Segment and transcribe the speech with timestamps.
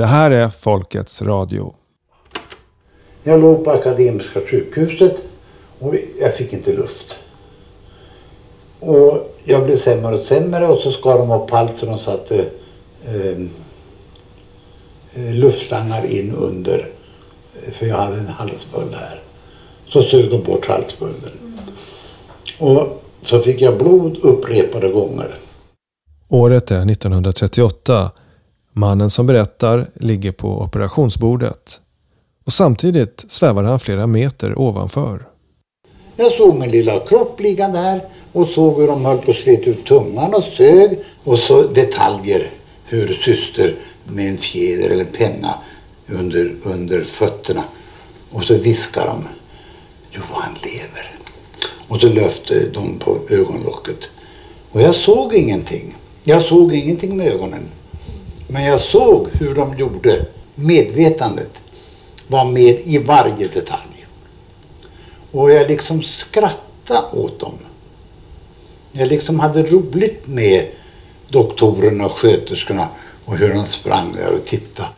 [0.00, 1.74] Det här är Folkets Radio.
[3.22, 5.22] Jag låg på Akademiska sjukhuset
[5.78, 7.18] och jag fick inte luft.
[8.78, 12.44] Och jag blev sämre och sämre och så skar de upp halsen och satte
[13.04, 13.40] eh,
[15.14, 16.88] eh, luftslangar in under,
[17.72, 19.22] för jag hade en halsböld här.
[19.88, 21.32] Så sög de bort halsbölden.
[22.58, 25.34] Och så fick jag blod upprepade gånger.
[26.28, 28.10] Året är 1938.
[28.72, 31.80] Mannen som berättar ligger på operationsbordet.
[32.46, 35.26] Och samtidigt svävar han flera meter ovanför.
[36.16, 38.00] Jag såg min lilla kropp ligga där
[38.32, 40.98] och såg hur de höll på att slet ut tungan och sög.
[41.24, 42.50] Och så detaljer
[42.84, 45.54] hur syster med en fjäder eller penna
[46.08, 47.64] under, under fötterna.
[48.30, 49.28] Och så viskar de.
[50.10, 51.10] Jo, han lever.
[51.88, 54.08] Och så löfte de på ögonlocket.
[54.70, 55.96] Och jag såg ingenting.
[56.22, 57.68] Jag såg ingenting med ögonen.
[58.52, 60.26] Men jag såg hur de gjorde.
[60.54, 61.50] Medvetandet
[62.28, 64.06] var med i varje detalj.
[65.30, 67.54] Och jag liksom skrattade åt dem.
[68.92, 70.66] Jag liksom hade roligt med
[71.28, 72.88] doktorerna och sköterskorna
[73.24, 74.88] och hur de sprang där och tittade.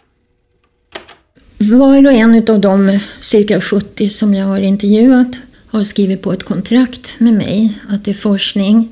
[1.58, 5.36] Var och en av de cirka 70 som jag har intervjuat
[5.66, 8.88] har skrivit på ett kontrakt med mig att det är forskning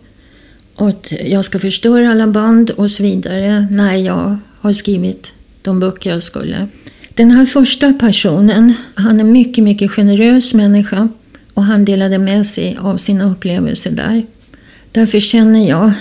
[0.74, 5.80] och att jag ska förstöra alla band och så vidare när jag har skrivit de
[5.80, 6.68] böcker jag skulle.
[7.14, 11.08] Den här första personen, han är en mycket, mycket generös människa
[11.54, 14.26] och han delade med sig av sina upplevelser där.
[14.92, 15.92] Därför känner jag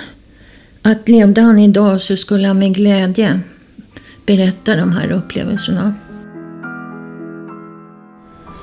[0.82, 3.40] att levde han idag så skulle han med glädje
[4.26, 5.94] berätta de här upplevelserna.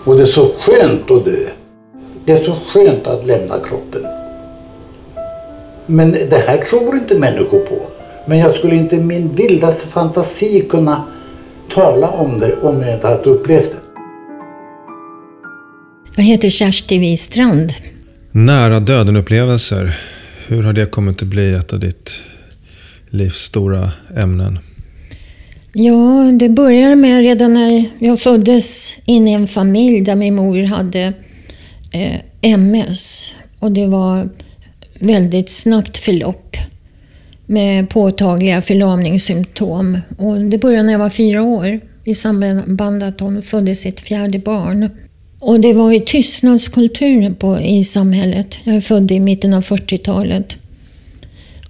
[0.04, 1.50] Och det är så skönt att dö.
[2.24, 4.02] Det är så skönt att lämna kroppen.
[5.86, 7.95] Men det här tror inte människor på.
[8.26, 11.04] Men jag skulle inte i min vildaste fantasi kunna
[11.74, 13.78] tala om det om jag inte hade upplevt det.
[16.16, 17.72] Jag heter Kersti Wistrand.
[18.32, 19.98] Nära döden-upplevelser.
[20.46, 22.10] Hur har det kommit att bli ett av ditt
[23.10, 24.58] livs stora ämnen?
[25.72, 30.62] Ja, det började med redan när jag föddes in i en familj där min mor
[30.62, 31.12] hade
[31.92, 33.34] eh, MS.
[33.58, 34.28] Och det var
[35.00, 36.56] väldigt snabbt förlopp
[37.46, 39.98] med påtagliga förlamningssymptom.
[40.18, 44.00] Och det började när jag var fyra år i samband med att hon födde sitt
[44.00, 44.90] fjärde barn.
[45.40, 48.58] Och det var ju tystnadskultur på, i samhället.
[48.64, 50.56] Jag är född i mitten av 40-talet.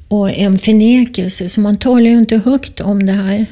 [0.08, 3.46] Och en förnekelse, så man talar ju inte högt om det här.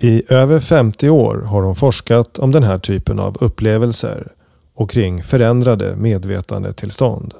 [0.00, 4.26] I över 50 år har hon forskat om den här typen av upplevelser
[4.76, 7.34] och kring förändrade medvetandetillstånd.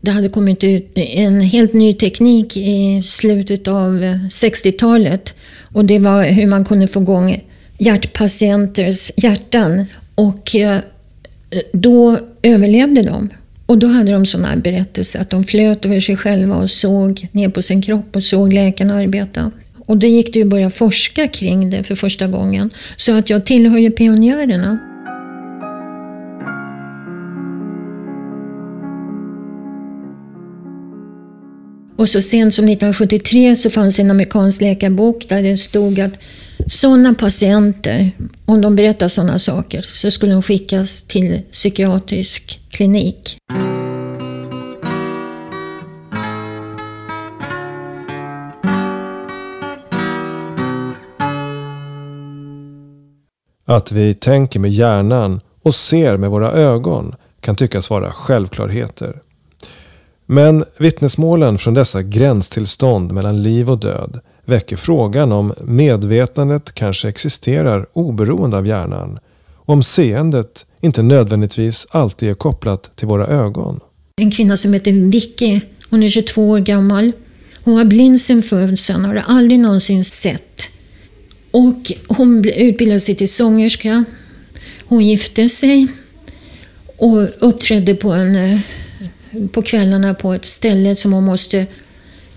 [0.00, 5.34] Det hade kommit ut en helt ny teknik i slutet av eh, 60-talet
[5.72, 7.44] och det var hur man kunde få igång
[7.78, 9.84] hjärtpatienters hjärtan
[10.14, 10.78] och eh,
[11.72, 13.28] då överlevde de.
[13.66, 17.26] Och då hade de sådana här berättelser att de flöt över sig själva och såg
[17.32, 19.50] ner på sin kropp och såg läkarna arbeta.
[19.86, 22.70] Och då gick det ju att börja forska kring det för första gången.
[22.96, 24.89] Så att jag tillhör ju pionjärerna.
[32.00, 36.12] Och så sent som 1973 så fanns en amerikansk läkarbok där det stod att
[36.66, 38.10] sådana patienter,
[38.44, 43.36] om de berättar sådana saker, så skulle de skickas till psykiatrisk klinik.
[53.66, 59.16] Att vi tänker med hjärnan och ser med våra ögon kan tyckas vara självklarheter.
[60.32, 67.86] Men vittnesmålen från dessa gränstillstånd mellan liv och död väcker frågan om medvetandet kanske existerar
[67.92, 69.18] oberoende av hjärnan
[69.56, 73.80] och om seendet inte nödvändigtvis alltid är kopplat till våra ögon.
[74.16, 75.60] En kvinna som heter Vicky,
[75.90, 77.12] hon är 22 år gammal.
[77.64, 80.70] Hon var blind sedan födseln, och har aldrig någonsin sett.
[81.50, 84.04] Och hon utbildade sig till sångerska.
[84.86, 85.86] Hon gifte sig
[86.96, 88.60] och uppträdde på, en, eh,
[89.52, 91.58] på kvällarna på ett ställe som hon måste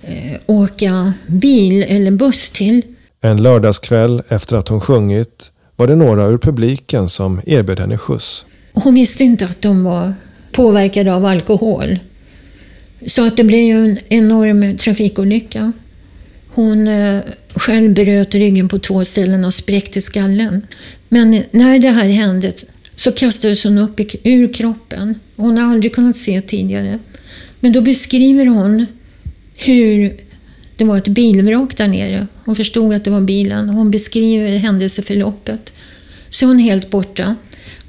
[0.01, 2.81] eh, åka bil eller buss till.
[3.21, 8.45] En lördagskväll efter att hon sjungit var det några ur publiken som erbjöd henne skjuts.
[8.73, 10.13] Hon visste inte att de var
[10.51, 11.99] påverkade av alkohol.
[13.07, 15.71] Så att det blev ju en enorm trafikolycka.
[16.47, 17.19] Hon eh,
[17.53, 20.61] själv bröt ryggen på två ställen och spräckte skallen.
[21.09, 22.53] Men när det här hände
[23.03, 25.19] så kastades hon upp ur kroppen.
[25.35, 26.99] Hon har aldrig kunnat se tidigare.
[27.59, 28.85] Men då beskriver hon
[29.57, 30.17] hur
[30.77, 32.27] det var ett bilvrak där nere.
[32.45, 33.69] Hon förstod att det var bilen.
[33.69, 35.73] Hon beskriver händelseförloppet.
[36.29, 37.35] Så är hon helt borta.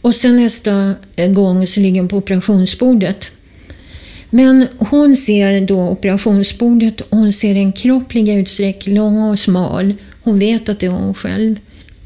[0.00, 3.30] Och sen nästa eh, gång så ligger hon på operationsbordet.
[4.30, 9.94] Men hon ser då operationsbordet och hon ser en kropp ligga utsträckt, lång och smal.
[10.22, 11.56] Hon vet att det är hon själv.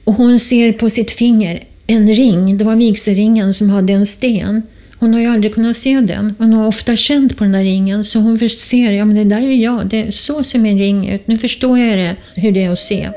[0.04, 4.62] Och hon ser på sitt finger en ring, det var vigselringen som hade en sten.
[4.98, 6.34] Hon har ju aldrig kunnat se den.
[6.38, 9.42] Hon har ofta känt på den där ringen så hon ser, ja men det där
[9.42, 11.26] är jag, det, så ser min ring ut.
[11.26, 13.08] Nu förstår jag det, hur det är att se.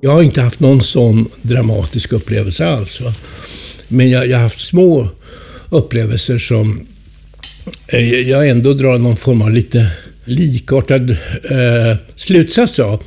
[0.00, 3.00] Jag har inte haft någon sån dramatisk upplevelse alls.
[3.00, 3.12] Va?
[3.88, 5.08] Men jag, jag har haft små
[5.70, 6.86] upplevelser som
[7.86, 9.90] eh, jag ändå drar någon form av lite
[10.24, 13.02] likartad eh, slutsats av.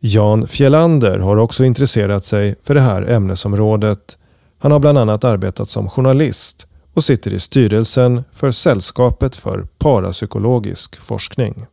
[0.00, 4.18] Jan Fjellander har också intresserat sig för det här ämnesområdet.
[4.58, 10.96] Han har bland annat arbetat som journalist och sitter i styrelsen för Sällskapet för parapsykologisk
[10.96, 11.66] forskning.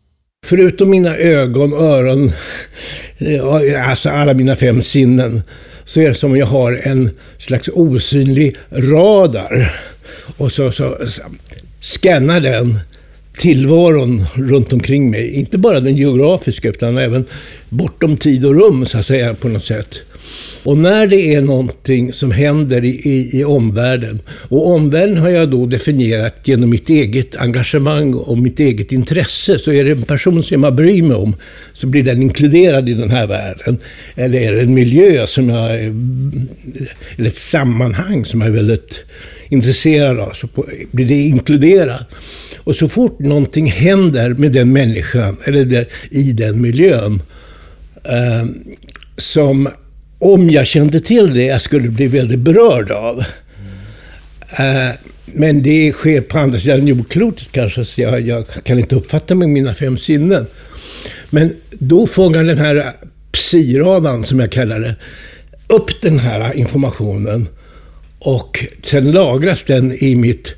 [0.45, 2.31] Förutom mina ögon, öron,
[3.88, 5.41] alltså alla mina fem sinnen,
[5.83, 9.71] så är det som om jag har en slags osynlig radar.
[10.38, 11.21] Och så, så, så
[11.80, 12.80] scannar den
[13.38, 15.33] tillvaron runt omkring mig.
[15.33, 17.25] Inte bara den geografiska, utan även
[17.69, 20.01] bortom tid och rum, så att säga, på något sätt.
[20.63, 25.51] Och när det är någonting som händer i, i, i omvärlden, och omvärlden har jag
[25.51, 30.43] då definierat genom mitt eget engagemang och mitt eget intresse, så är det en person
[30.43, 31.35] som jag bryr mig om,
[31.73, 33.77] så blir den inkluderad i den här världen.
[34.15, 35.79] Eller är det en miljö som jag,
[37.17, 39.03] eller ett sammanhang som jag är väldigt
[39.49, 40.47] intresserad av, så
[40.91, 42.15] blir det inkluderat.
[42.57, 47.21] Och så fort någonting händer med den människan, eller där, i den miljön,
[48.03, 48.45] eh,
[49.17, 49.69] som
[50.19, 53.24] om jag kände till det, jag skulle bli väldigt berörd av.
[54.57, 54.95] Mm.
[55.25, 59.50] men det sker på andra sidan jordklotet kanske, så jag, jag, kan inte uppfatta med
[59.50, 60.48] mina fem sinnen.
[61.30, 62.94] Men då fångar den här
[63.31, 64.95] psiradan, som jag kallar det,
[65.68, 67.48] upp den här informationen.
[68.19, 70.56] Och sen lagras den i mitt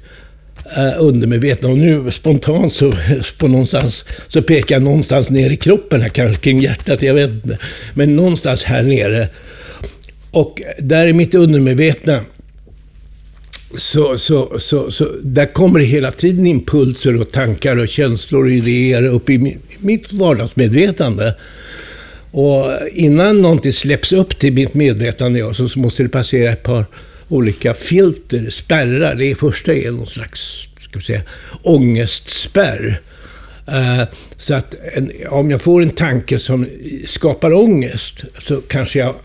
[0.78, 1.69] Eh, undermedvetna.
[1.69, 2.94] Och nu spontant så,
[3.38, 7.30] på någonstans, så pekar jag någonstans ner i kroppen, här, kanske kring hjärtat, jag vet
[7.30, 7.58] inte.
[7.94, 9.28] Men någonstans här nere
[10.31, 12.22] och där i mitt undermedvetna
[13.78, 18.52] så, så, så, så där kommer det hela tiden impulser och tankar och känslor och
[18.52, 21.34] idéer upp i mitt vardagsmedvetande.
[22.31, 26.86] Och innan någonting släpps upp till mitt medvetande så måste det passera ett par
[27.31, 29.16] olika filter, spärrar.
[29.16, 31.22] Det första är någon slags ska vi säga,
[31.63, 33.01] ångestspärr.
[33.69, 34.04] Uh,
[34.38, 36.68] så att en, om jag får en tanke som
[37.06, 39.16] skapar ångest så kanske jag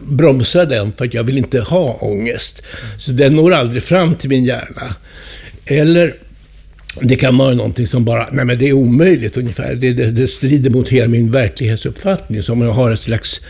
[0.00, 2.62] bromsar den för att jag vill inte ha ångest.
[2.98, 4.94] Så den når aldrig fram till min hjärna.
[5.66, 6.14] Eller
[7.00, 9.74] det kan vara någonting som bara, nej men det är omöjligt ungefär.
[9.74, 12.42] Det, det, det strider mot hela min verklighetsuppfattning.
[12.42, 13.40] Som om jag har ett slags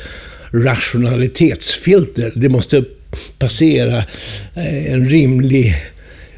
[0.50, 2.32] rationalitetsfilter.
[2.34, 2.84] Det måste
[3.38, 4.04] passera
[4.54, 5.74] eh, en rimlig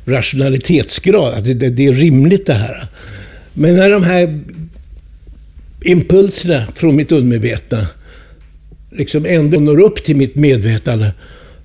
[0.05, 1.35] rationalitetsgrad.
[1.35, 2.87] Att det, det, det är rimligt det här.
[3.53, 4.41] Men när de här
[5.85, 7.87] impulserna från mitt undermedvetna
[8.91, 11.13] liksom ändå når upp till mitt medvetande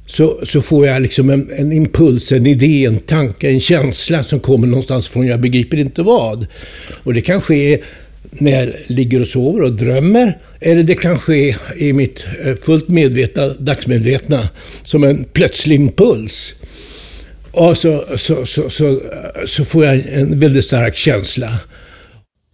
[0.06, 4.40] så, så får jag liksom en, en, impuls, en idé, en tanke, en känsla som
[4.40, 6.48] kommer någonstans från jag begriper inte vad.
[7.04, 7.80] Och det kan ske
[8.32, 10.38] när jag ligger och sover och drömmer.
[10.62, 14.50] Eller det kan ske i mitt eh, fullt medvetna, dagsmedvetna,
[14.84, 16.54] som en plötslig impuls.
[17.52, 19.02] Och så, så, så, så,
[19.46, 21.60] så får jag en väldigt stark känsla.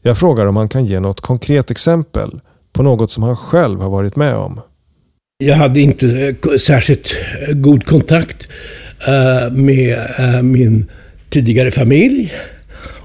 [0.03, 2.29] Jag frågar om han kan ge något konkret exempel
[2.73, 4.61] på något som han själv har varit med om.
[5.37, 8.47] Jag hade inte eh, särskilt eh, god kontakt
[9.51, 9.97] med
[10.43, 10.85] min
[11.29, 12.33] tidigare familj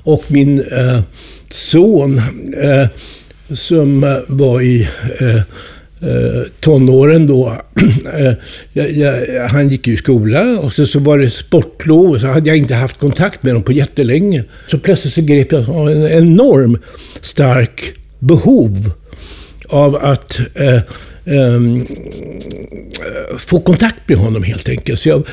[0.03, 0.65] och min
[1.51, 2.21] son
[3.53, 4.89] som var i
[5.21, 7.57] eh, eh, tonåren då.
[8.13, 8.33] Eh,
[8.73, 12.49] jag, jag, han gick i skola och så, så var det sportlov och så hade
[12.49, 14.45] jag inte haft kontakt med honom på jättelänge.
[14.67, 16.79] Så plötsligt så grep jag en enorm
[17.21, 18.93] stark behov
[19.69, 20.81] av att eh,
[21.31, 21.87] um,
[23.39, 25.01] få kontakt med honom helt enkelt.
[25.01, 25.27] Så jag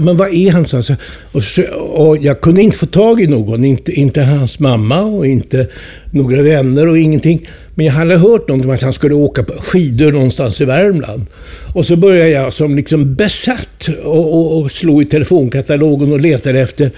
[0.00, 0.64] men vad är han?
[0.64, 0.96] Så,
[1.32, 3.64] och, så, och jag kunde inte få tag i någon.
[3.64, 5.68] Inte, inte hans mamma och inte
[6.10, 7.48] några vänner och ingenting.
[7.74, 11.26] Men jag hade hört någonting om att han skulle åka på skidor någonstans i Värmland.
[11.74, 16.60] Och så började jag som liksom besatt och, och, och slå i telefonkatalogen och letade
[16.60, 16.90] efter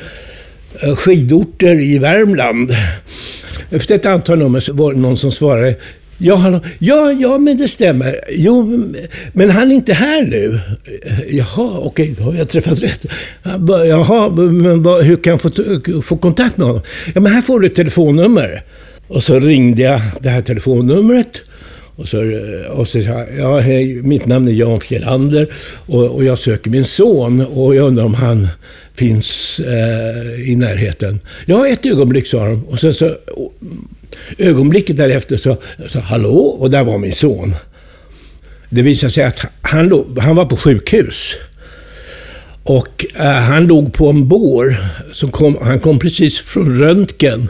[0.83, 2.77] eh, skidorter i Värmland.
[3.71, 5.77] Efter ett antal nummer så var det någon som svarade
[6.19, 6.61] Ja, hallå.
[6.79, 8.21] ja, ja, men det stämmer.
[8.31, 8.85] Jo,
[9.33, 10.61] men han är inte här nu.
[11.29, 13.07] Jaha, okej, då har jag träffat rätt.
[13.89, 15.51] Jaha, men hur kan jag få,
[16.03, 16.83] få kontakt med honom?
[17.15, 18.63] Ja, men här får du ett telefonnummer.
[19.09, 21.43] Och så ringde jag det här telefonnumret.
[21.97, 22.19] Och så,
[22.71, 25.53] och så sa ja, hej, mitt namn är Jan Fjellander
[25.87, 28.49] och, och jag söker min son och jag undrar om han
[28.95, 31.21] finns eh, i närheten.
[31.47, 32.65] Ja, ett ögonblick, sa de.
[32.65, 33.17] Och sen så,
[34.39, 35.57] ögonblicket därefter så,
[35.89, 37.55] så, hallå, och där var min son.
[38.69, 41.37] Det visade sig att han, han var på sjukhus.
[42.65, 44.77] Och eh, han låg på en bår.
[45.13, 47.49] Som kom, han kom precis från röntgen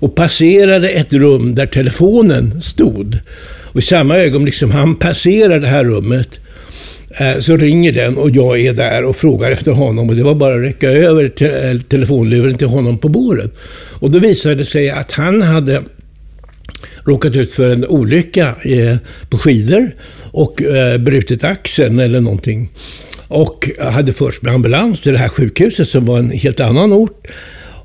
[0.00, 3.18] och passerade ett rum där telefonen stod.
[3.72, 6.40] Och i samma ögonblick som han passerar det här rummet
[7.18, 10.08] eh, så ringer den och jag är där och frågar efter honom.
[10.08, 13.50] Och det var bara att räcka över te telefonluren till honom på båren.
[14.00, 15.82] Och då visade det sig att han hade
[17.04, 18.96] råkat ut för en olycka eh,
[19.30, 19.90] på skidor
[20.30, 22.70] och eh, brutit axeln eller någonting.
[23.28, 27.26] Och hade först med ambulans till det här sjukhuset som var en helt annan ort.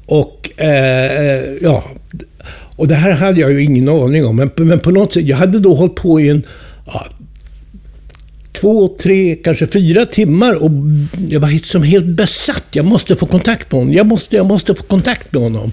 [0.05, 1.83] Och eh, eh, ja,
[2.75, 4.35] och det här hade jag ju ingen aning om.
[4.35, 6.43] Men, men på något sätt, jag hade då hållit på i en
[6.85, 7.07] ja,
[8.61, 10.71] två, tre, kanske fyra timmar och
[11.27, 12.65] jag var som helt besatt.
[12.71, 13.93] Jag måste få kontakt med honom.
[13.93, 15.71] Jag måste, jag måste få kontakt med honom.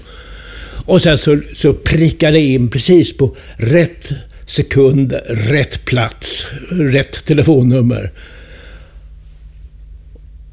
[0.85, 4.13] Och sen så, så prickade in precis på rätt
[4.47, 8.13] sekund, rätt plats, rätt telefonnummer.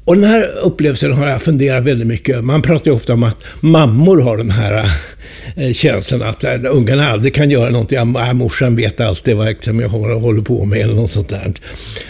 [0.04, 3.44] Och den här upplevelsen har jag funderat väldigt mycket Man pratar ju ofta om att
[3.60, 4.90] mammor har den här
[5.56, 7.98] eh, känslan att eh, ungarna aldrig kan göra någonting.
[7.98, 11.52] Äh, morsan vet alltid vad jag håller på med eller något sånt där.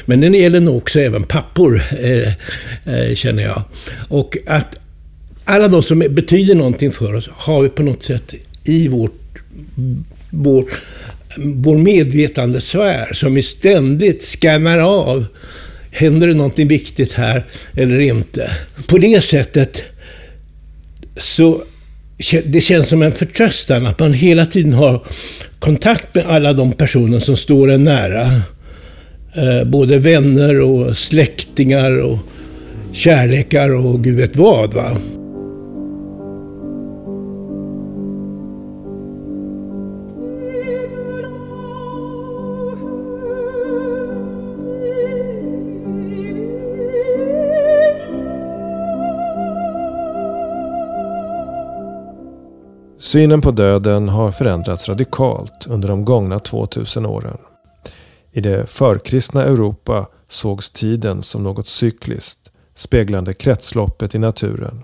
[0.05, 3.63] Men den gäller nog också även pappor, eh, känner jag.
[4.09, 4.77] Och att
[5.45, 8.35] alla de som betyder någonting för oss har vi på något sätt
[8.65, 9.39] i vårt,
[10.31, 10.65] vår,
[11.37, 15.27] vår medvetandesfär som vi ständigt skannar av
[15.95, 17.43] Händer det någonting viktigt här
[17.77, 18.51] eller inte?
[18.87, 19.85] På det sättet
[21.17, 21.63] så
[22.45, 25.03] det känns som en förtröstan att man hela tiden har
[25.59, 28.43] kontakt med alla de personer som står en nära.
[29.35, 32.19] Eh, både vänner och släktingar och
[32.93, 34.75] kärlekar och gud vet vad.
[34.75, 34.97] Va?
[53.13, 57.39] Synen på döden har förändrats radikalt under de gångna 2000 åren.
[58.33, 64.83] I det förkristna Europa sågs tiden som något cykliskt, speglande kretsloppet i naturen.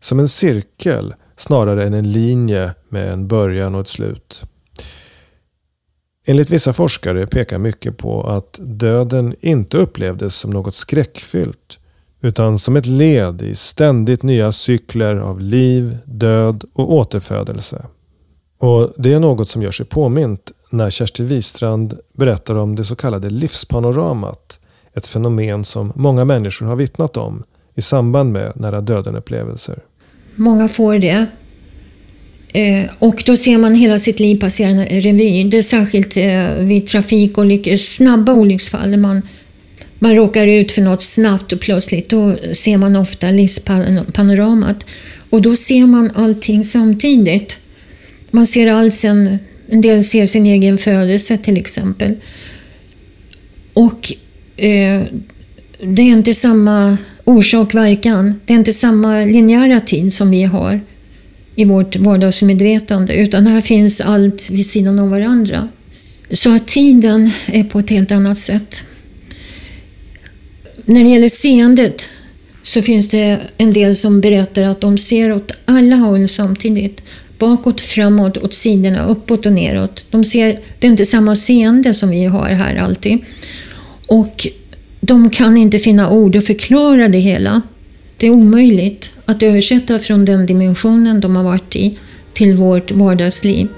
[0.00, 4.44] Som en cirkel snarare än en linje med en början och ett slut.
[6.26, 11.78] Enligt vissa forskare pekar mycket på att döden inte upplevdes som något skräckfyllt
[12.26, 17.86] utan som ett led i ständigt nya cykler av liv, död och återfödelse.
[18.58, 22.96] Och Det är något som gör sig påmint när Kersti Wistrand berättar om det så
[22.96, 24.58] kallade livspanoramat.
[24.94, 27.42] Ett fenomen som många människor har vittnat om
[27.74, 29.78] i samband med nära döden-upplevelser.
[30.34, 31.26] Många får det.
[32.48, 35.44] Eh, och då ser man hela sitt liv passera en revy.
[35.44, 38.96] Det är särskilt eh, vid trafikolyckor, snabba olycksfall.
[38.96, 39.22] Man
[39.98, 44.84] man råkar ut för något snabbt och plötsligt, då ser man ofta livspanoramat.
[45.30, 47.56] Och då ser man allting samtidigt.
[48.30, 49.38] Man ser allt sen,
[49.68, 52.14] en del ser sin egen födelse till exempel.
[53.72, 54.12] Och
[54.56, 55.02] eh,
[55.82, 58.40] det är inte samma orsak-verkan.
[58.44, 60.80] Det är inte samma linjära tid som vi har
[61.54, 65.68] i vårt vardagsmedvetande, utan här finns allt vid sidan av varandra.
[66.30, 68.84] Så att tiden är på ett helt annat sätt.
[70.88, 72.06] När det gäller seendet
[72.62, 77.02] så finns det en del som berättar att de ser åt alla håll samtidigt.
[77.38, 80.06] Bakåt, framåt, åt sidorna, uppåt och neråt.
[80.10, 83.18] De ser, det är inte samma seende som vi har här alltid.
[84.06, 84.48] Och
[85.00, 87.62] de kan inte finna ord och förklara det hela.
[88.16, 91.98] Det är omöjligt att översätta från den dimensionen de har varit i
[92.32, 93.68] till vårt vardagsliv.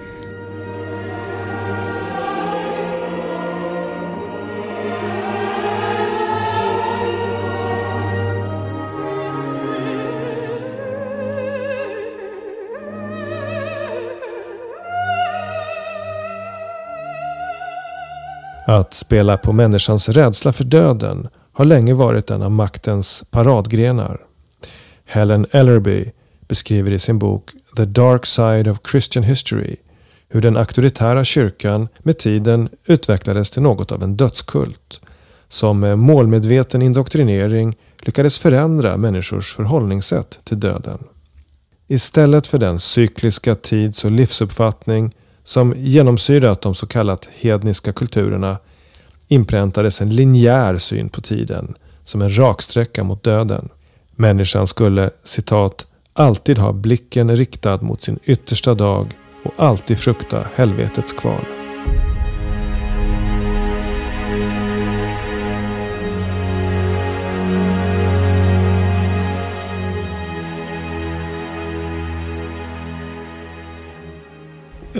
[18.68, 24.20] Att spela på människans rädsla för döden har länge varit en av maktens paradgrenar.
[25.04, 26.12] Helen Ellerby
[26.48, 27.44] beskriver i sin bok
[27.76, 29.76] The Dark Side of Christian History
[30.28, 35.00] hur den auktoritära kyrkan med tiden utvecklades till något av en dödskult
[35.48, 40.98] som med målmedveten indoktrinering lyckades förändra människors förhållningssätt till döden.
[41.86, 45.12] Istället för den cykliska tids och livsuppfattning
[45.48, 48.58] som genomsyrat de så kallat hedniska kulturerna
[49.28, 51.74] inpräntades en linjär syn på tiden
[52.04, 53.68] som en raksträcka mot döden.
[54.16, 59.06] Människan skulle, citat, alltid ha blicken riktad mot sin yttersta dag
[59.44, 61.57] och alltid frukta helvetets kval.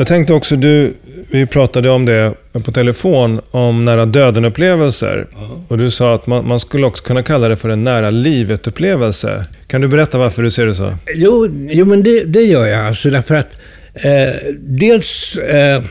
[0.09, 0.95] Jag tänkte också, du,
[1.31, 2.35] vi pratade om det
[2.65, 5.27] på telefon, om nära döden-upplevelser.
[5.69, 9.45] Och du sa att man, man, skulle också kunna kalla det för en nära livet-upplevelse.
[9.67, 10.95] Kan du berätta varför du ser det så?
[11.15, 12.87] Jo, jo men det, det gör jag.
[12.87, 13.57] Alltså därför att
[13.95, 15.37] eh, dels...
[15.37, 15.83] Eh,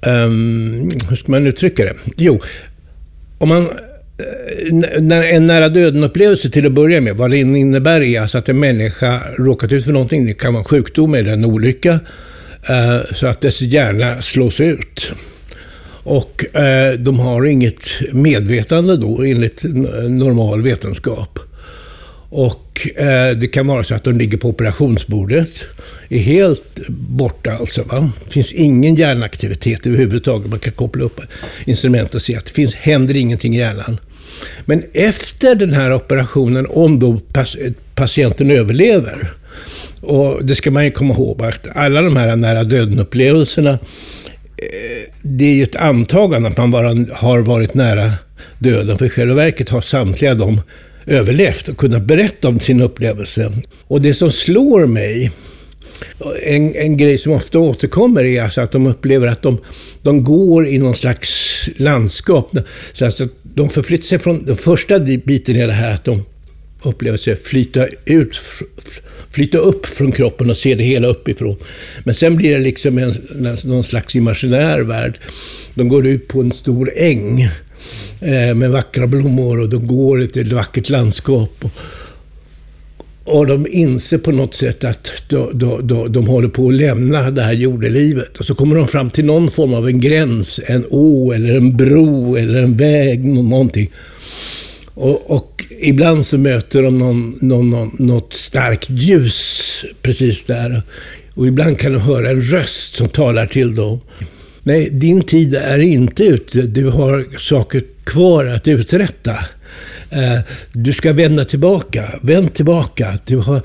[0.00, 1.94] um, hur ska man uttrycka det?
[2.16, 2.40] Jo,
[3.38, 8.38] om man eh, en nära döden-upplevelse till att börja med, vad det innebär är alltså
[8.38, 10.26] att en människa råkat ut för någonting.
[10.26, 12.00] Det kan vara en sjukdom eller en olycka.
[12.68, 15.12] Eh, så att dess hjärna slås ut.
[16.04, 19.64] Och eh, de har inget medvetande då enligt
[20.08, 21.38] normal vetenskap.
[22.28, 25.50] Och eh, det kan vara så att de ligger på operationsbordet,
[26.08, 27.82] är helt borta alltså.
[27.82, 28.10] Va?
[28.24, 30.50] Det finns ingen hjärnaktivitet överhuvudtaget.
[30.50, 31.20] Man kan koppla upp
[31.64, 34.00] instrument och se att det finns, händer ingenting i hjärnan.
[34.64, 37.20] Men efter den här operationen, om då
[37.94, 39.32] patienten överlever,
[40.04, 45.44] och det ska man ju komma ihåg att alla de här nära döden-upplevelserna, eh, det
[45.44, 48.12] är ju ett antagande att man bara har varit nära
[48.58, 48.98] döden.
[48.98, 50.60] För i själva verket har samtliga de
[51.06, 53.52] överlevt och kunnat berätta om sin upplevelse.
[53.86, 55.30] Och det som slår mig,
[56.42, 59.58] en, en grej som ofta återkommer är alltså att de upplever att de,
[60.02, 61.30] de går i någon slags
[61.76, 62.50] landskap.
[62.92, 66.22] Så alltså de förflyttar sig från, den första biten är det här att de
[66.82, 68.40] upplever sig flyta ut
[69.30, 71.56] Flyta upp från kroppen och se det hela uppifrån.
[72.04, 73.14] Men sen blir det liksom en,
[73.64, 75.18] någon slags imaginär värld.
[75.74, 77.42] De går ut på en stor äng
[78.20, 81.64] eh, med vackra blommor och de går i ett vackert landskap.
[81.64, 81.70] Och,
[83.24, 87.30] och de inser på något sätt att de, de, de, de håller på att lämna
[87.30, 88.38] det här jordelivet.
[88.38, 91.76] Och så kommer de fram till någon form av en gräns, en å eller en
[91.76, 93.90] bro eller en väg, någonting.
[94.94, 100.82] Och, och, ibland så möter de någon, någon, någon, något starkt ljus precis där.
[101.34, 104.00] Och ibland kan de höra en röst som talar till dem.
[104.62, 106.62] Nej, din tid är inte ute.
[106.62, 109.38] Du har saker kvar att uträtta.
[110.14, 110.40] Eh,
[110.72, 112.18] du ska vända tillbaka.
[112.20, 113.18] Vänd tillbaka.
[113.26, 113.62] Du, har,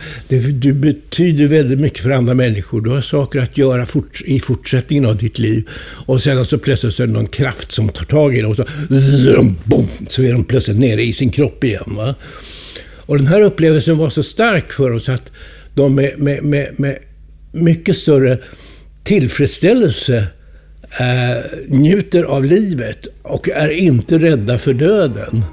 [0.51, 2.81] du betyder väldigt mycket för andra människor.
[2.81, 5.69] Du har saker att göra fort, i fortsättningen av ditt liv.
[6.05, 8.57] Och sen så plötsligt så är det någon kraft som tar tag i dem och
[8.57, 11.95] så, zrum, boom, så är de plötsligt nere i sin kropp igen.
[11.97, 12.15] Va?
[12.95, 15.31] Och den här upplevelsen var så stark för oss att
[15.73, 16.97] de med, med, med, med
[17.51, 18.39] mycket större
[19.03, 20.27] tillfredsställelse
[20.99, 25.43] eh, njuter av livet och är inte rädda för döden.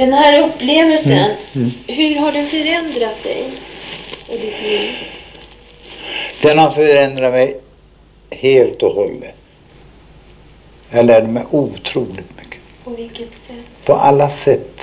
[0.00, 1.36] Den här upplevelsen, mm.
[1.54, 1.70] Mm.
[1.86, 3.44] hur har den förändrat dig
[4.28, 4.90] och ditt liv?
[6.42, 7.60] Den har förändrat mig
[8.30, 9.34] helt och hållet.
[10.90, 12.60] Jag lärde mig otroligt mycket.
[12.84, 13.84] På vilket sätt?
[13.84, 14.80] På alla sätt.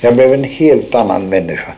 [0.00, 1.72] Jag blev en helt annan människa.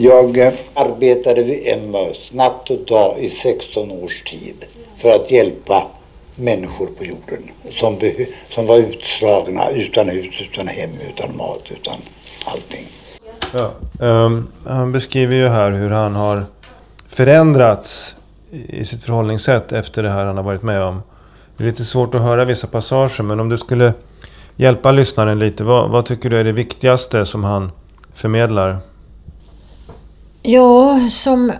[0.00, 4.64] Jag arbetade vid Emmaus natt och dag i 16 års tid
[4.98, 5.86] för att hjälpa
[6.36, 8.00] människor på jorden som,
[8.50, 11.94] som var utslagna utan hus, utan hem, utan mat, utan
[12.44, 12.86] allting.
[13.54, 13.72] Ja,
[14.06, 16.44] um, han beskriver ju här hur han har
[17.08, 18.16] förändrats
[18.50, 21.02] i sitt förhållningssätt efter det här han har varit med om.
[21.56, 23.92] Det är lite svårt att höra vissa passager men om du skulle
[24.56, 25.64] hjälpa lyssnaren lite.
[25.64, 27.72] Vad, vad tycker du är det viktigaste som han
[28.14, 28.78] förmedlar?
[30.42, 31.52] Ja, som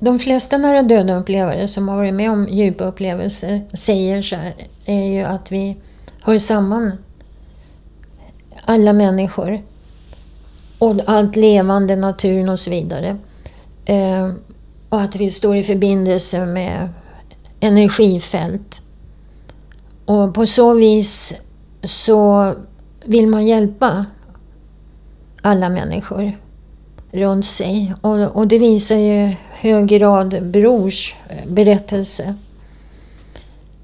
[0.00, 5.04] de flesta nära döden-upplevare som har varit med om djupa upplevelser säger så här, är
[5.04, 5.76] ju att vi
[6.22, 6.92] hör samman
[8.64, 9.58] alla människor
[10.78, 13.16] och allt levande, naturen och så vidare.
[13.84, 14.30] Eh,
[14.88, 16.88] och att vi står i förbindelse med
[17.60, 18.80] energifält.
[20.04, 21.34] Och på så vis
[21.82, 22.54] så
[23.04, 24.06] vill man hjälpa
[25.42, 26.32] alla människor
[27.12, 27.94] runt sig.
[28.00, 32.34] Och, och det visar ju hög grad Brors eh, berättelse.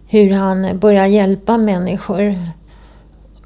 [0.08, 2.34] Hur han börjar hjälpa människor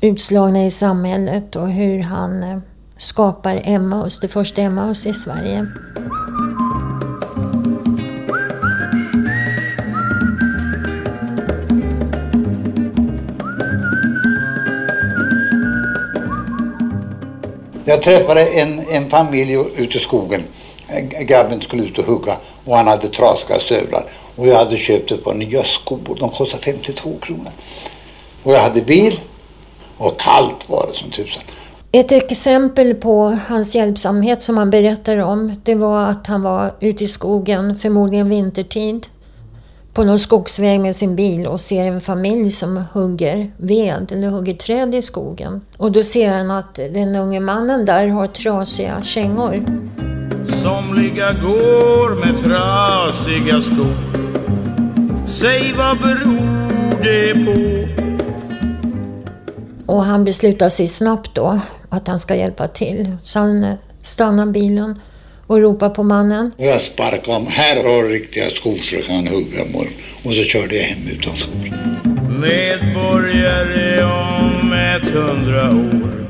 [0.01, 2.59] utslagna i samhället och hur han eh,
[2.97, 5.67] skapar Emmaus, det första Emmaus i Sverige.
[17.85, 20.43] Jag träffade en, en familj ute i skogen.
[21.21, 24.05] Grabben skulle ut och hugga och han hade trasiga stövlar.
[24.37, 26.17] Och jag hade köpt ett par nya skor.
[26.21, 27.53] De kostade 52 kronor.
[28.43, 29.21] Och jag hade bil
[29.97, 31.43] och kallt var det som tusan.
[31.93, 37.05] Ett exempel på hans hjälpsamhet som han berättar om, det var att han var ute
[37.05, 39.07] i skogen, förmodligen vintertid,
[39.95, 44.55] på någon skogsväg med sin bil och ser en familj som hugger ved eller hugger
[44.55, 45.61] träd i skogen.
[45.77, 49.65] Och då ser han att den unge mannen där har trasiga kängor.
[50.63, 53.95] Somliga går med trasiga skor
[55.27, 57.89] Säg vad beror det på?
[59.93, 63.17] Och han beslutar sig snabbt då att han ska hjälpa till.
[63.23, 65.01] Så han eh, stannar bilen
[65.47, 66.51] och ropar på mannen.
[66.59, 67.47] Och jag sparkade om.
[67.47, 69.93] Här har du riktiga skor så kan hugga imorgon.
[70.25, 71.53] Och så körde jag hem utan skor.
[72.41, 76.29] Medborgare om ett hundra år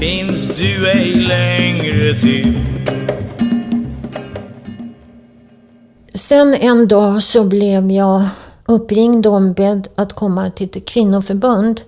[0.00, 2.73] Finns du ej längre till
[6.14, 8.22] Sen en dag så blev jag
[8.64, 11.80] uppringd och ombedd att komma till ett kvinnoförbund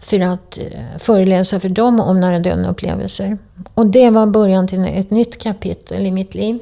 [0.00, 3.38] för att eh, föreläsa för dem om nära döden-upplevelser.
[3.74, 6.58] Och det var början till ett nytt kapitel i mitt liv.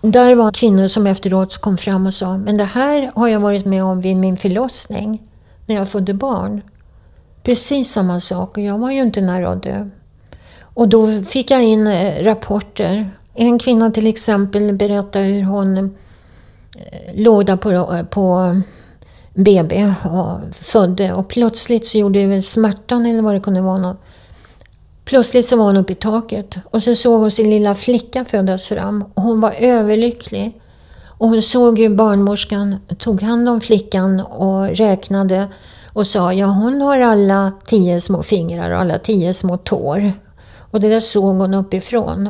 [0.00, 3.66] Där var kvinnor som efteråt kom fram och sa, men det här har jag varit
[3.66, 5.22] med om vid min förlossning,
[5.66, 6.62] när jag födde barn.
[7.42, 9.88] Precis samma sak och jag var ju inte nära att dö.
[10.62, 13.10] Och då fick jag in eh, rapporter.
[13.38, 18.56] En kvinna till exempel berättade hur hon eh, låg där på, på
[19.34, 23.78] BB och födde och plötsligt så gjorde det väl smärtan eller vad det kunde vara.
[23.78, 23.96] Något.
[25.04, 28.68] Plötsligt så var hon uppe i taket och så såg hon sin lilla flicka födas
[28.68, 30.60] fram och hon var överlycklig.
[31.18, 35.48] Och hon såg hur barnmorskan tog hand om flickan och räknade
[35.92, 40.12] och sa ja hon har alla tio små fingrar och alla tio små tår.
[40.70, 42.28] Och det där såg hon uppifrån.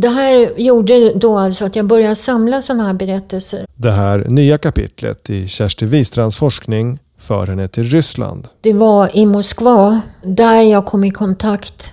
[0.00, 3.66] Det här gjorde då alltså att jag började samla sådana här berättelser.
[3.74, 8.48] Det här nya kapitlet i Kersti Wistrands forskning för henne till Ryssland.
[8.60, 11.92] Det var i Moskva där jag kom i kontakt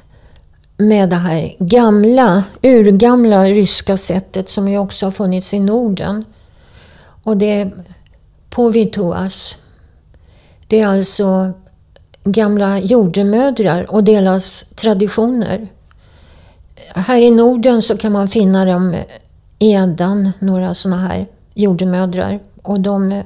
[0.77, 6.25] med det här gamla, urgamla ryska sättet som ju också har funnits i Norden.
[7.23, 7.71] Och det är
[8.49, 9.57] povituas.
[10.67, 11.51] Det är alltså
[12.23, 15.67] gamla jordemödrar och deras traditioner.
[16.95, 18.95] Här i Norden så kan man finna dem
[19.59, 22.39] i Eddan, några sådana här jordemödrar.
[22.61, 23.23] Och de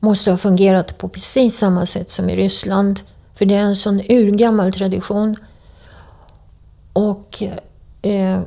[0.00, 3.00] måste ha fungerat på precis samma sätt som i Ryssland.
[3.34, 5.36] För det är en sån urgammal tradition.
[6.92, 7.42] Och
[8.02, 8.40] eh,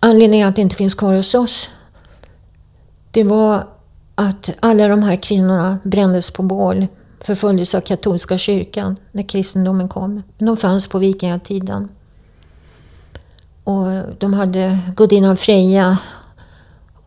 [0.00, 1.68] anledningen att det inte finns kvar hos oss,
[3.10, 3.66] det var
[4.14, 6.86] att alla de här kvinnorna brändes på bål,
[7.20, 10.22] förföljdes av katolska kyrkan när kristendomen kom.
[10.38, 11.88] De fanns på vikingatiden.
[13.64, 13.86] Och
[14.18, 15.98] de hade gudinnan Freja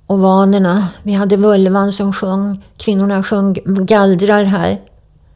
[0.08, 0.88] och vanerna.
[1.04, 2.64] Vi hade vulvan som sjöng.
[2.78, 4.82] Kvinnorna sjöng gallrar här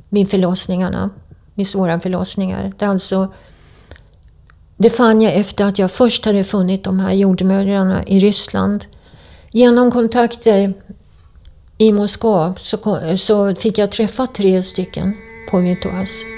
[0.09, 1.09] vid förlossningarna,
[1.55, 2.73] vid svåra förlossningar.
[2.77, 3.33] Det, alltså,
[4.77, 8.85] det fann jag efter att jag först hade funnit de här jordmödrarna i Ryssland.
[9.51, 10.73] Genom kontakter
[11.77, 12.77] i Moskva så,
[13.17, 15.13] så fick jag träffa tre stycken
[15.51, 16.36] på Vitoas.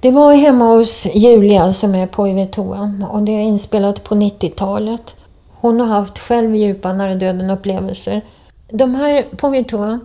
[0.00, 5.14] Det var hemma hos Julia som är på Ivetoa och det är inspelat på 90-talet.
[5.60, 8.22] Hon har haft själv djupa nära döden-upplevelser.
[8.70, 10.00] De här på Ivetoa,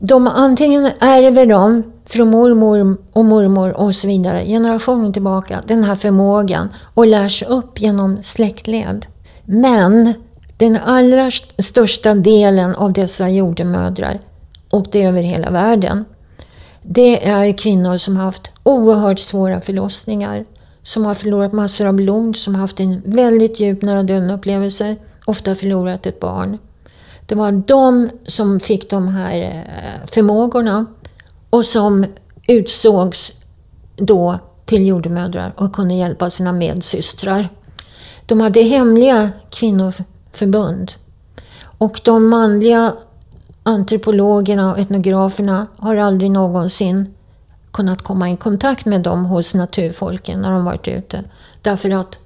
[0.00, 5.94] de antingen ärver dem från mormor och mormor och så vidare, generationer tillbaka, den här
[5.94, 9.06] förmågan och lärs upp genom släktled.
[9.44, 10.12] Men
[10.56, 14.20] den allra största delen av dessa jordemödrar,
[14.72, 16.04] och det är över hela världen,
[16.90, 20.44] det är kvinnor som har haft oerhört svåra förlossningar,
[20.82, 25.54] som har förlorat massor av blod, som har haft en väldigt djup nära upplevelse, ofta
[25.54, 26.58] förlorat ett barn.
[27.26, 30.86] Det var de som fick de här eh, förmågorna
[31.50, 32.06] och som
[32.48, 33.32] utsågs
[33.96, 37.48] då till jordemödrar och kunde hjälpa sina medsystrar.
[38.26, 40.92] De hade hemliga kvinnoförbund
[41.78, 42.92] och de manliga
[43.62, 47.14] antropologerna och etnograferna har aldrig någonsin
[47.72, 51.24] kunnat komma i kontakt med dem hos naturfolken när de varit ute.
[51.62, 52.18] Därför att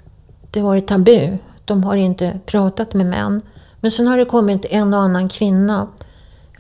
[0.51, 1.39] det varit tabu.
[1.65, 3.43] De har inte pratat med män.
[3.81, 5.89] Men sen har det kommit en och annan kvinna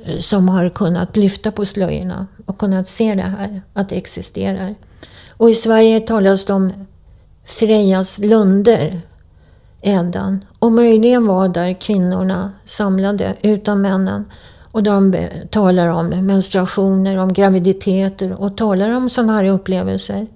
[0.04, 4.74] eh, som har kunnat lyfta på slöjorna och kunnat se det här, att det existerar.
[5.36, 6.72] Och i Sverige talas det om
[7.44, 9.00] Frejas lunder,
[9.82, 10.44] ädan.
[10.58, 14.24] Och möjligen var där kvinnorna samlade utan männen.
[14.71, 20.27] Och de talar om menstruationer, om graviditeter och talar om sådana här upplevelser.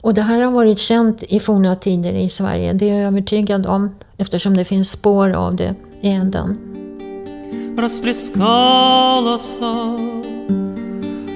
[0.00, 3.66] Och det här har varit känt i forna tider i Sverige, det är jag övertygad
[3.66, 6.58] om eftersom det finns spår av det i Edan.
[7.78, 9.56] Расплескалась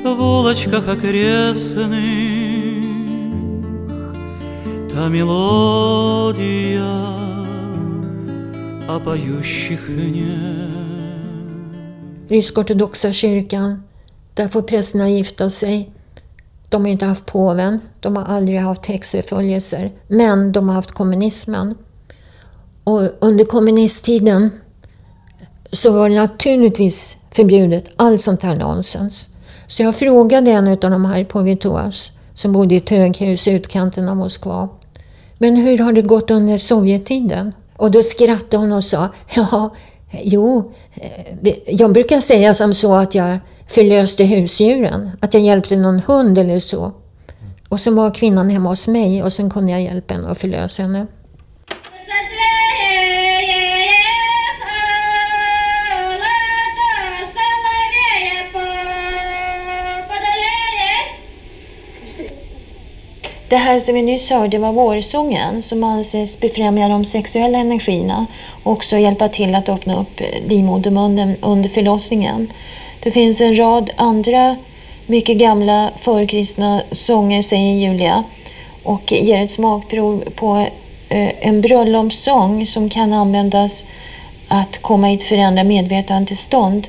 [0.04, 2.40] в улочках окрестных
[4.92, 6.50] та мелодия
[8.88, 10.83] о поющих нет.
[12.27, 13.83] Rysk-ortodoxa kyrkan,
[14.33, 15.91] där får prästerna gifta sig.
[16.69, 21.75] De har inte haft påven, de har aldrig haft häxförföljelser, men de har haft kommunismen.
[22.83, 24.49] Och under kommunisttiden
[25.71, 29.29] så var det naturligtvis förbjudet, allt sånt här nonsens.
[29.67, 34.09] Så jag frågade en av de här povituas som bodde i ett höghus i utkanten
[34.09, 34.69] av Moskva.
[35.37, 37.53] Men hur har det gått under Sovjettiden?
[37.77, 39.75] Och då skrattade hon och sa, ja,
[40.23, 45.11] Jo, eh, jag brukar säga som så att jag förlöste husdjuren.
[45.19, 46.91] Att jag hjälpte någon hund eller så.
[47.69, 50.83] Och så var kvinnan hemma hos mig och sen kunde jag hjälpa henne och förlösa
[50.83, 51.07] henne.
[63.55, 68.25] Det här som vi nyss hörde var vårsången som anses befrämja de sexuella energierna
[68.63, 72.47] och också hjälpa till att öppna upp livmodermunnen under förlossningen.
[72.99, 74.55] Det finns en rad andra
[75.05, 78.23] mycket gamla förkristna sånger, säger Julia,
[78.83, 80.67] och ger ett smakprov på
[81.09, 83.85] eh, en bröllopssång som kan användas
[84.47, 86.87] att komma i ett förändrat medvetandetillstånd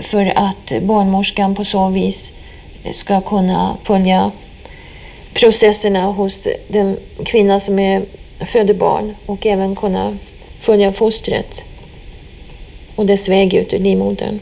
[0.00, 2.32] för att barnmorskan på så vis
[2.90, 4.30] ska kunna följa
[5.34, 8.02] processerna hos den kvinna som är,
[8.46, 10.16] föder barn och även kunna
[10.60, 11.62] följa fostret
[12.96, 14.38] och dess väg ut ur livmodern.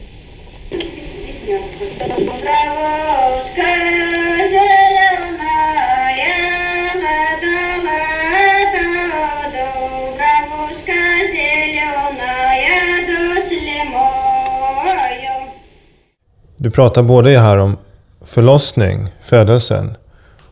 [16.56, 17.76] Du pratar både här om
[18.24, 19.96] förlossning, födelsen,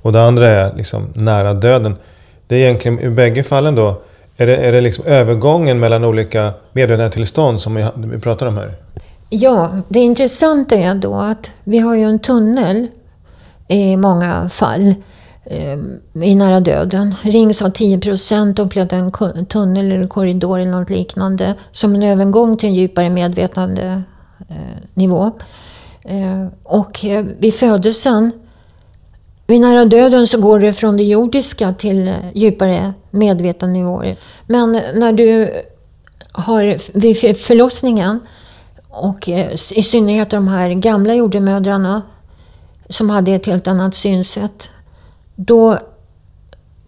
[0.07, 1.97] och det andra är liksom nära döden.
[2.47, 4.03] Det är egentligen i bägge fallen då,
[4.37, 8.77] är det, är det liksom övergången mellan olika medvetandetillstånd som vi, vi pratar om här?
[9.31, 12.87] Ja, det intressanta är då att vi har ju en tunnel
[13.69, 14.95] i många fall
[15.45, 15.79] eh,
[16.23, 17.15] i nära döden.
[17.23, 22.57] Rings av 10 procent upplevde en tunnel eller korridor eller något liknande som en övergång
[22.57, 24.03] till en djupare medvetandenivå.
[24.49, 24.57] Eh,
[24.95, 25.31] nivå.
[26.05, 27.05] Eh, och
[27.39, 28.31] vid födelsen
[29.47, 34.17] vid nära döden så går det från det jordiska till eh, djupare medvetandenivåer.
[34.47, 35.51] Men när du
[36.33, 38.21] har vid förlossningen
[38.89, 42.03] och eh, i synnerhet de här gamla jordemödrarna
[42.89, 44.71] som hade ett helt annat synsätt.
[45.35, 45.79] Då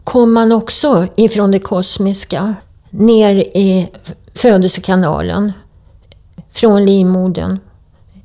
[0.05, 2.55] kom man också ifrån det kosmiska
[2.91, 3.89] ner i
[4.35, 5.53] födelsekanalen.
[6.51, 7.59] Från livmodern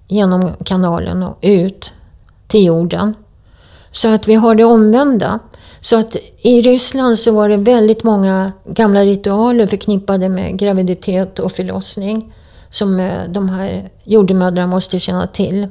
[0.08, 1.94] genom kanalen och ut
[2.48, 3.14] till jorden.
[3.94, 5.40] Så att vi har det omvända.
[5.82, 11.52] Så att i Ryssland så var det väldigt många gamla ritualer förknippade med graviditet och
[11.52, 12.34] förlossning
[12.70, 15.68] som eh, de här jordemödrarna måste känna till.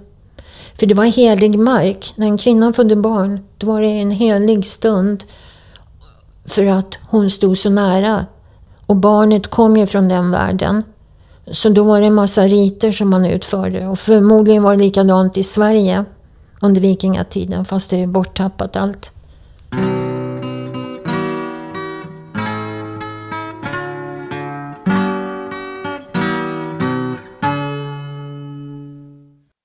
[0.79, 2.13] För det var helig mark.
[2.17, 5.25] När en kvinna födde barn, då var det en helig stund
[6.45, 8.27] för att hon stod så nära.
[8.87, 10.83] Och barnet kom ju från den världen.
[11.51, 15.37] Så då var det en massa riter som man utförde och förmodligen var det likadant
[15.37, 16.05] i Sverige
[16.63, 19.13] under vikingatiden fast det är borttappat allt.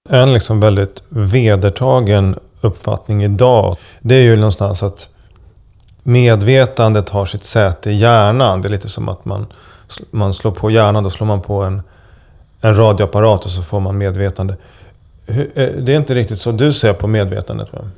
[0.10, 5.10] En liksom väldigt vedertagen uppfattning idag, det är ju någonstans att
[6.04, 8.62] medvetandet har sitt säte i hjärnan.
[8.62, 9.48] Det är lite som att man,
[10.12, 11.82] man slår på hjärnan, då slår man på en,
[12.62, 14.56] en radioapparat och så får man medvetande.
[15.28, 17.90] Eh, det är inte riktigt så du ser på medvetandet va?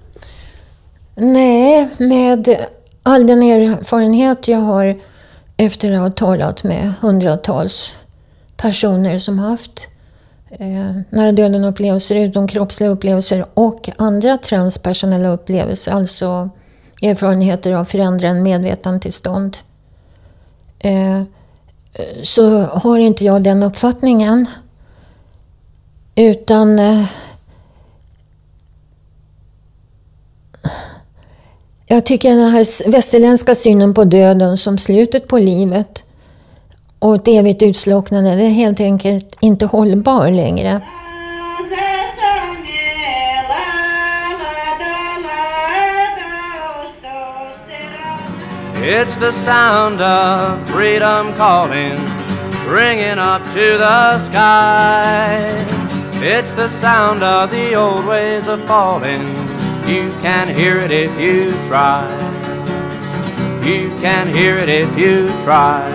[1.16, 2.58] Nej, med
[3.04, 5.00] all den erfarenhet jag har
[5.58, 7.96] efter att ha talat med hundratals
[8.58, 9.88] personer som haft
[10.52, 16.50] eh, nära döden-upplevelser, utomkroppsliga upplevelser och andra transpersonella upplevelser, alltså
[17.02, 19.58] erfarenheter av förändrad medvetandetillstånd.
[20.80, 21.24] Eh,
[22.24, 24.46] så har inte jag den uppfattningen.
[26.20, 27.06] Utan eh,
[31.86, 36.04] jag tycker den här västerländska synen på döden som slutet på livet
[37.00, 40.82] och ett evigt utslocknande, det är helt enkelt inte hållbar längre.
[48.82, 51.98] It's the sound of freedom calling,
[52.68, 55.80] ringing up to the skies.
[56.22, 59.24] It's the sound of the old ways of falling.
[59.88, 62.06] You can hear it if you try.
[63.64, 65.88] You can hear it if you try.